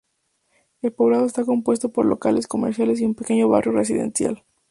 [0.81, 4.43] El poblado está compuesto por locales comerciales y un pequeño barrio residencial.